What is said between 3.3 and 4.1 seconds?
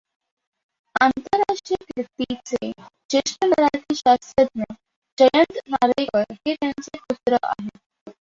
Marathi